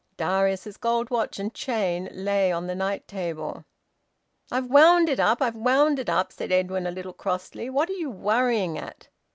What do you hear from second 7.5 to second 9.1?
"What are you worrying at?"